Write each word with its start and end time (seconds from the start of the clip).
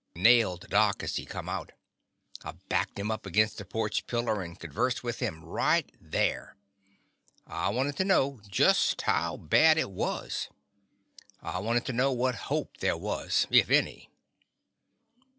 I 0.15 0.19
nailed 0.21 0.67
Doc 0.67 1.03
as 1.03 1.17
he 1.17 1.25
come 1.27 1.47
out. 1.47 1.73
I 2.43 2.53
backed 2.53 2.97
him 2.97 3.11
up 3.11 3.27
against 3.27 3.61
a 3.61 3.65
porch 3.65 4.07
pillar 4.07 4.41
and 4.41 4.59
conversed 4.59 5.03
with 5.03 5.19
him 5.19 5.45
right 5.45 5.91
there. 6.01 6.55
I 7.45 7.69
wanted 7.69 7.97
to 7.97 8.03
know 8.05 8.41
just 8.49 9.03
how 9.03 9.37
bad 9.37 9.77
it 9.77 9.91
was. 9.91 10.49
I 11.39 11.59
wanted 11.59 11.85
to 11.85 11.93
know 11.93 12.11
what 12.11 12.33
hope 12.49 12.77
there 12.77 12.97
was, 12.97 13.45
if 13.51 13.69
any. 13.69 14.09